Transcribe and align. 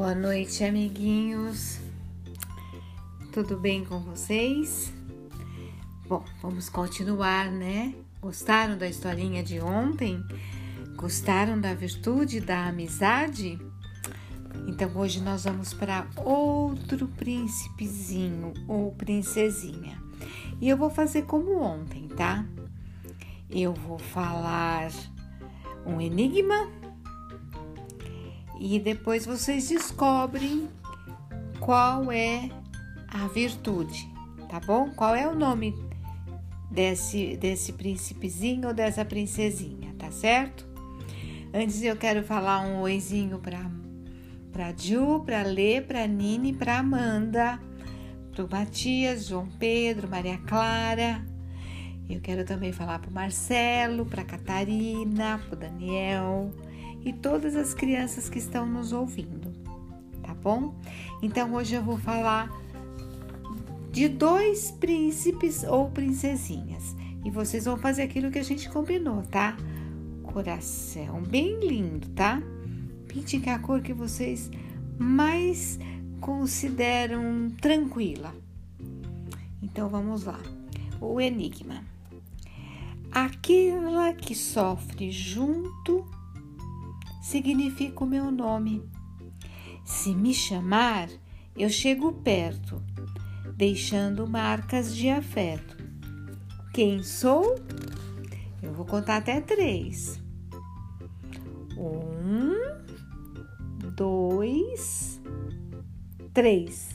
Boa 0.00 0.14
noite, 0.14 0.64
amiguinhos. 0.64 1.78
Tudo 3.34 3.58
bem 3.58 3.84
com 3.84 4.00
vocês? 4.00 4.90
Bom, 6.08 6.24
vamos 6.40 6.70
continuar, 6.70 7.52
né? 7.52 7.94
Gostaram 8.18 8.78
da 8.78 8.88
historinha 8.88 9.42
de 9.42 9.60
ontem? 9.60 10.24
Gostaram 10.96 11.60
da 11.60 11.74
virtude 11.74 12.40
da 12.40 12.68
amizade? 12.68 13.58
Então 14.66 14.90
hoje 14.96 15.20
nós 15.20 15.44
vamos 15.44 15.74
para 15.74 16.06
outro 16.16 17.06
príncipezinho 17.06 18.54
ou 18.66 18.92
princesinha. 18.92 20.02
E 20.62 20.70
eu 20.70 20.78
vou 20.78 20.88
fazer 20.88 21.26
como 21.26 21.60
ontem, 21.60 22.08
tá? 22.08 22.46
Eu 23.50 23.74
vou 23.74 23.98
falar 23.98 24.90
um 25.84 26.00
enigma 26.00 26.79
e 28.60 28.78
depois 28.78 29.24
vocês 29.24 29.70
descobrem 29.70 30.68
qual 31.58 32.12
é 32.12 32.50
a 33.08 33.26
virtude, 33.26 34.06
tá 34.50 34.60
bom? 34.60 34.90
Qual 34.90 35.14
é 35.14 35.26
o 35.26 35.34
nome 35.34 35.74
desse, 36.70 37.38
desse 37.38 37.72
príncipezinho 37.72 38.68
ou 38.68 38.74
dessa 38.74 39.02
princesinha, 39.02 39.94
tá 39.98 40.10
certo? 40.10 40.68
Antes 41.54 41.82
eu 41.82 41.96
quero 41.96 42.22
falar 42.22 42.60
um 42.60 42.80
oizinho 42.82 43.38
para 43.38 43.68
para 44.52 44.74
Ju, 44.76 45.22
para 45.24 45.42
Lê, 45.42 45.80
para 45.80 46.06
Nini, 46.06 46.52
para 46.52 46.78
Amanda, 46.78 47.58
para 48.32 48.46
Matias, 48.46 49.26
João 49.26 49.48
Pedro, 49.58 50.08
Maria 50.08 50.38
Clara. 50.38 51.24
Eu 52.08 52.20
quero 52.20 52.44
também 52.44 52.72
falar 52.72 52.98
para 52.98 53.10
Marcelo, 53.10 54.04
para 54.04 54.24
Catarina, 54.24 55.40
para 55.48 55.56
Daniel, 55.56 56.50
e 57.04 57.12
todas 57.12 57.56
as 57.56 57.74
crianças 57.74 58.28
que 58.28 58.38
estão 58.38 58.66
nos 58.66 58.92
ouvindo, 58.92 59.52
tá 60.22 60.34
bom? 60.34 60.74
Então 61.22 61.54
hoje 61.54 61.74
eu 61.74 61.82
vou 61.82 61.98
falar 61.98 62.50
de 63.90 64.08
dois 64.08 64.70
príncipes 64.70 65.64
ou 65.64 65.90
princesinhas 65.90 66.94
e 67.24 67.30
vocês 67.30 67.64
vão 67.64 67.76
fazer 67.76 68.02
aquilo 68.02 68.30
que 68.30 68.38
a 68.38 68.44
gente 68.44 68.68
combinou, 68.70 69.22
tá? 69.22 69.56
Coração 70.22 71.22
bem 71.22 71.58
lindo, 71.60 72.08
tá? 72.10 72.40
Pinte 73.08 73.36
a 73.48 73.58
cor 73.58 73.80
que 73.80 73.92
vocês 73.92 74.50
mais 74.98 75.78
consideram 76.20 77.50
tranquila. 77.60 78.32
Então 79.62 79.88
vamos 79.88 80.24
lá. 80.24 80.38
O 81.00 81.20
enigma. 81.20 81.82
Aquela 83.10 84.12
que 84.12 84.34
sofre 84.34 85.10
junto 85.10 86.04
significa 87.20 88.04
o 88.04 88.06
meu 88.06 88.30
nome. 88.30 88.82
Se 89.84 90.14
me 90.14 90.32
chamar, 90.32 91.08
eu 91.56 91.68
chego 91.68 92.12
perto, 92.12 92.82
deixando 93.54 94.26
marcas 94.26 94.94
de 94.94 95.08
afeto. 95.08 95.76
Quem 96.72 97.02
sou? 97.02 97.56
Eu 98.62 98.72
vou 98.72 98.86
contar 98.86 99.16
até 99.16 99.40
três. 99.40 100.22
Um, 101.76 102.54
dois, 103.96 105.20
três. 106.32 106.90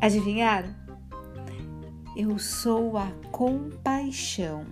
Adivinharam? 0.00 0.74
Eu 2.16 2.38
sou 2.38 2.96
a 2.96 3.10
compaixão. 3.30 4.66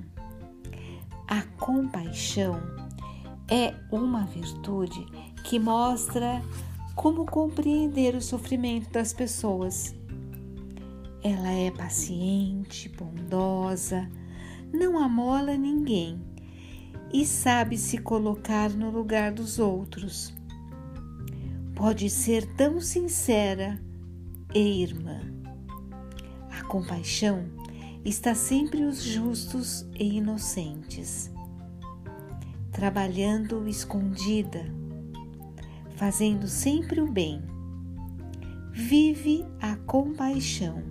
A 1.27 1.43
compaixão 1.59 2.61
é 3.51 3.75
uma 3.91 4.25
virtude 4.27 5.05
que 5.43 5.59
mostra 5.59 6.41
como 6.95 7.27
compreender 7.27 8.15
o 8.15 8.23
sofrimento 8.23 8.89
das 8.91 9.13
pessoas. 9.13 9.93
Ela 11.23 11.51
é 11.51 11.71
paciente, 11.73 12.89
bondosa, 12.89 14.09
não 14.73 14.97
amola 14.99 15.57
ninguém 15.57 16.23
e 17.13 17.27
sabe 17.27 17.77
se 17.77 17.99
colocar 17.99 18.71
no 18.71 18.89
lugar 18.89 19.33
dos 19.33 19.59
outros. 19.59 20.33
Pode 21.75 22.09
ser 22.09 22.47
tão 22.55 22.81
sincera 22.81 23.83
e 24.55 24.83
irmã. 24.83 25.21
A 26.53 26.63
compaixão 26.65 27.47
está 28.05 28.33
sempre 28.33 28.85
os 28.85 29.03
justos 29.03 29.85
e 29.99 30.19
inocentes 30.19 31.33
trabalhando 32.73 33.67
escondida, 33.69 34.65
fazendo 35.97 36.49
sempre 36.49 37.01
o 37.01 37.11
bem. 37.11 37.43
Vive 38.73 39.45
a 39.61 39.77
compaixão. 39.77 40.83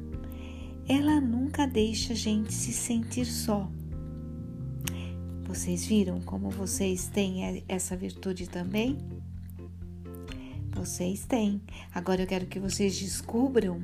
Ela 0.87 1.21
nunca 1.21 1.65
deixa 1.65 2.13
a 2.13 2.15
gente 2.15 2.53
se 2.53 2.73
sentir 2.73 3.25
só. 3.25 3.69
Vocês 5.43 5.85
viram 5.85 6.21
como 6.21 6.49
vocês 6.49 7.07
têm 7.07 7.63
essa 7.67 7.95
virtude 7.95 8.47
também? 8.47 8.97
Vocês 10.75 11.25
têm. 11.25 11.61
Agora 11.93 12.21
eu 12.21 12.27
quero 12.27 12.45
que 12.45 12.59
vocês 12.59 12.97
descubram 12.99 13.81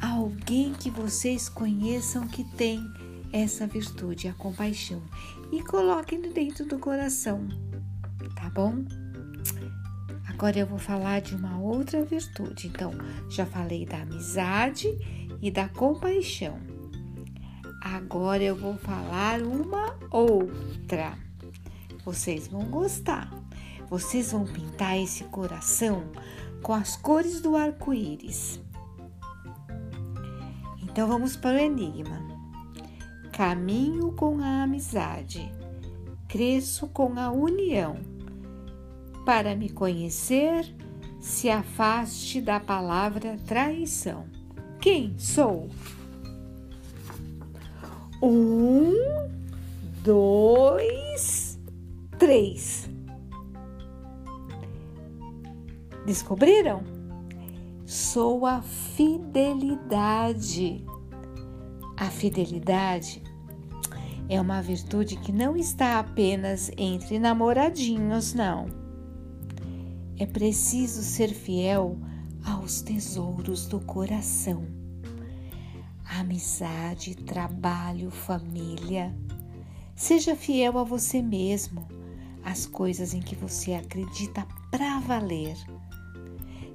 alguém 0.00 0.72
que 0.72 0.90
vocês 0.90 1.48
conheçam 1.48 2.26
que 2.26 2.44
tem 2.44 2.80
essa 3.32 3.66
virtude, 3.66 4.28
a 4.28 4.32
compaixão, 4.32 5.02
e 5.50 5.62
coloquem 5.62 6.20
dentro 6.20 6.66
do 6.66 6.78
coração, 6.78 7.48
tá 8.34 8.50
bom? 8.50 8.84
Agora 10.28 10.58
eu 10.58 10.66
vou 10.66 10.78
falar 10.78 11.20
de 11.20 11.34
uma 11.34 11.58
outra 11.58 12.04
virtude. 12.04 12.68
Então, 12.68 12.92
já 13.28 13.44
falei 13.44 13.84
da 13.84 14.02
amizade 14.02 14.88
e 15.42 15.50
da 15.50 15.68
compaixão. 15.68 16.60
Agora 17.82 18.42
eu 18.42 18.54
vou 18.54 18.76
falar 18.76 19.42
uma 19.42 19.96
outra. 20.10 21.18
Vocês 22.04 22.46
vão 22.46 22.66
gostar. 22.66 23.32
Vocês 23.90 24.30
vão 24.30 24.44
pintar 24.44 24.96
esse 24.96 25.24
coração 25.24 26.04
com 26.62 26.72
as 26.72 26.96
cores 26.96 27.40
do 27.40 27.56
arco-íris. 27.56 28.60
Então 30.82 31.08
vamos 31.08 31.36
para 31.36 31.56
o 31.56 31.60
enigma. 31.60 32.37
Caminho 33.38 34.10
com 34.10 34.40
a 34.40 34.64
amizade, 34.64 35.52
cresço 36.26 36.88
com 36.88 37.16
a 37.16 37.30
união. 37.30 37.98
Para 39.24 39.54
me 39.54 39.68
conhecer, 39.68 40.74
se 41.20 41.48
afaste 41.48 42.40
da 42.40 42.58
palavra 42.58 43.38
traição. 43.46 44.26
Quem 44.80 45.16
sou? 45.16 45.68
Um, 48.20 48.92
dois, 50.02 51.60
três. 52.18 52.90
Descobriram? 56.04 56.82
Sou 57.86 58.44
a 58.44 58.62
fidelidade. 58.62 59.64
A 61.96 62.06
fidelidade 62.06 63.27
é 64.28 64.40
uma 64.40 64.60
virtude 64.60 65.16
que 65.16 65.32
não 65.32 65.56
está 65.56 65.98
apenas 65.98 66.70
entre 66.76 67.18
namoradinhos, 67.18 68.34
não. 68.34 68.66
É 70.18 70.26
preciso 70.26 71.02
ser 71.02 71.28
fiel 71.28 71.98
aos 72.44 72.82
tesouros 72.82 73.66
do 73.66 73.80
coração. 73.80 74.66
Amizade, 76.04 77.14
trabalho, 77.14 78.10
família. 78.10 79.16
Seja 79.96 80.36
fiel 80.36 80.78
a 80.78 80.84
você 80.84 81.22
mesmo, 81.22 81.86
às 82.44 82.66
coisas 82.66 83.14
em 83.14 83.20
que 83.20 83.34
você 83.34 83.74
acredita 83.74 84.46
para 84.70 85.00
valer. 85.00 85.56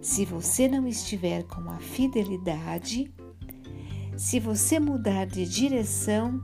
Se 0.01 0.25
você 0.25 0.67
não 0.67 0.88
estiver 0.88 1.44
com 1.44 1.69
a 1.69 1.77
fidelidade, 1.77 3.13
se 4.17 4.39
você 4.39 4.79
mudar 4.79 5.25
de 5.25 5.45
direção, 5.45 6.41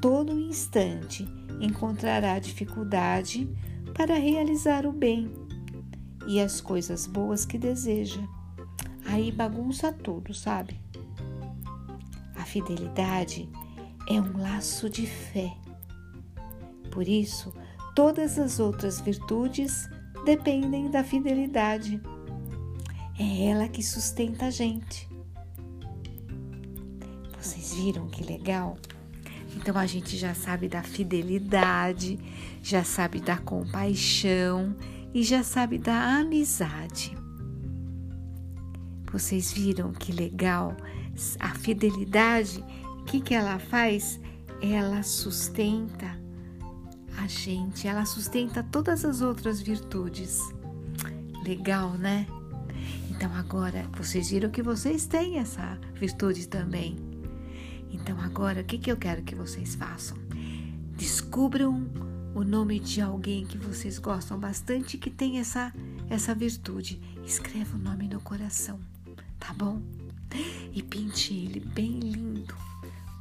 todo 0.00 0.38
instante 0.38 1.28
encontrará 1.60 2.38
dificuldade 2.38 3.48
para 3.94 4.14
realizar 4.14 4.86
o 4.86 4.92
bem 4.92 5.30
e 6.26 6.40
as 6.40 6.60
coisas 6.60 7.06
boas 7.06 7.44
que 7.44 7.58
deseja. 7.58 8.20
Aí 9.04 9.30
bagunça 9.30 9.92
tudo, 9.92 10.32
sabe? 10.32 10.80
A 12.34 12.44
fidelidade 12.44 13.48
é 14.08 14.20
um 14.20 14.38
laço 14.38 14.88
de 14.88 15.06
fé. 15.06 15.54
Por 16.90 17.06
isso, 17.06 17.52
todas 17.94 18.38
as 18.38 18.58
outras 18.58 19.00
virtudes 19.00 19.88
dependem 20.24 20.90
da 20.90 21.04
fidelidade. 21.04 22.00
É 23.18 23.48
ela 23.48 23.68
que 23.68 23.82
sustenta 23.82 24.46
a 24.46 24.50
gente. 24.50 25.08
Vocês 27.38 27.74
viram 27.74 28.08
que 28.08 28.22
legal? 28.22 28.78
Então 29.56 29.76
a 29.76 29.86
gente 29.86 30.16
já 30.16 30.34
sabe 30.34 30.68
da 30.68 30.82
fidelidade, 30.82 32.18
já 32.62 32.84
sabe 32.84 33.20
da 33.20 33.36
compaixão 33.36 34.74
e 35.12 35.22
já 35.22 35.42
sabe 35.42 35.78
da 35.78 36.18
amizade. 36.18 37.16
Vocês 39.12 39.52
viram 39.52 39.92
que 39.92 40.12
legal? 40.12 40.76
A 41.38 41.54
fidelidade, 41.54 42.64
o 43.00 43.04
que, 43.04 43.20
que 43.20 43.34
ela 43.34 43.58
faz? 43.58 44.20
Ela 44.62 45.02
sustenta 45.02 46.18
a 47.18 47.26
gente, 47.26 47.88
ela 47.88 48.04
sustenta 48.04 48.62
todas 48.62 49.04
as 49.04 49.20
outras 49.20 49.60
virtudes. 49.60 50.38
Legal, 51.44 51.90
né? 51.94 52.26
Então 53.10 53.34
agora 53.34 53.84
vocês 53.96 54.30
viram 54.30 54.48
que 54.48 54.62
vocês 54.62 55.06
têm 55.06 55.38
essa 55.38 55.78
virtude 55.94 56.46
também. 56.48 57.09
Então 57.90 58.20
agora 58.20 58.60
o 58.60 58.64
que, 58.64 58.78
que 58.78 58.90
eu 58.90 58.96
quero 58.96 59.22
que 59.22 59.34
vocês 59.34 59.74
façam? 59.74 60.16
Descubram 60.96 61.88
o 62.34 62.44
nome 62.44 62.78
de 62.78 63.00
alguém 63.00 63.44
que 63.44 63.58
vocês 63.58 63.98
gostam 63.98 64.38
bastante 64.38 64.98
que 64.98 65.10
tem 65.10 65.38
essa 65.38 65.72
essa 66.08 66.34
virtude. 66.34 67.00
Escreva 67.24 67.76
o 67.76 67.80
nome 67.80 68.08
no 68.08 68.20
coração, 68.20 68.78
tá 69.38 69.52
bom? 69.54 69.80
E 70.72 70.82
pinte 70.82 71.34
ele 71.34 71.60
bem 71.60 71.98
lindo 72.00 72.54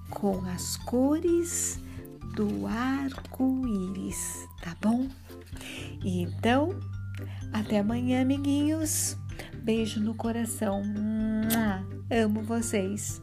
com 0.10 0.44
as 0.46 0.78
cores 0.78 1.80
do 2.36 2.68
arco-íris, 2.68 4.48
tá 4.62 4.76
bom? 4.82 5.08
Então, 6.04 6.80
até 7.52 7.80
amanhã, 7.80 8.22
amiguinhos. 8.22 9.18
Beijo 9.64 10.00
no 10.00 10.14
coração. 10.14 10.82
Amo 12.10 12.42
vocês. 12.42 13.22